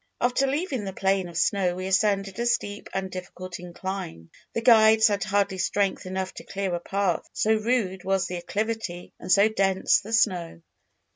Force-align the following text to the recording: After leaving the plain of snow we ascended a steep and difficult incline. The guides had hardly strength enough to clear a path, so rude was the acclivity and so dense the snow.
After 0.19 0.47
leaving 0.47 0.83
the 0.83 0.93
plain 0.93 1.29
of 1.29 1.37
snow 1.37 1.75
we 1.75 1.85
ascended 1.85 2.39
a 2.39 2.45
steep 2.47 2.89
and 2.91 3.11
difficult 3.11 3.59
incline. 3.59 4.31
The 4.53 4.61
guides 4.63 5.09
had 5.09 5.23
hardly 5.25 5.59
strength 5.59 6.07
enough 6.07 6.33
to 6.33 6.43
clear 6.43 6.73
a 6.73 6.79
path, 6.79 7.29
so 7.33 7.53
rude 7.53 8.03
was 8.03 8.25
the 8.25 8.37
acclivity 8.37 9.13
and 9.19 9.31
so 9.31 9.47
dense 9.47 9.99
the 9.99 10.11
snow. 10.13 10.63